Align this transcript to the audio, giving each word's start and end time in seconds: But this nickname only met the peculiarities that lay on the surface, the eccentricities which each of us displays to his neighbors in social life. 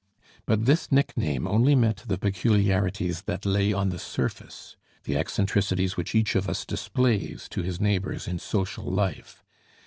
But 0.47 0.65
this 0.65 0.91
nickname 0.91 1.45
only 1.45 1.75
met 1.75 1.97
the 2.07 2.17
peculiarities 2.17 3.21
that 3.27 3.45
lay 3.45 3.71
on 3.71 3.89
the 3.89 3.99
surface, 3.99 4.75
the 5.03 5.15
eccentricities 5.15 5.95
which 5.95 6.15
each 6.15 6.33
of 6.33 6.49
us 6.49 6.65
displays 6.65 7.47
to 7.49 7.61
his 7.61 7.79
neighbors 7.79 8.27
in 8.27 8.39
social 8.39 8.85
life. 8.85 9.43